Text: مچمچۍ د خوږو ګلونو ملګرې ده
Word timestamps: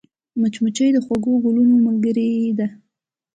مچمچۍ 0.39 0.89
د 0.93 0.97
خوږو 1.05 1.33
ګلونو 1.43 1.75
ملګرې 1.85 2.29
ده 2.57 2.67